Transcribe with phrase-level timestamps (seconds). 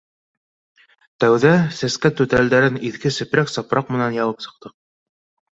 [1.23, 1.51] Тәүҙә
[1.81, 4.79] сәскә түтәлдәрен иҫке сепрәк-сапраҡ менән ябып сыҡтыҡ.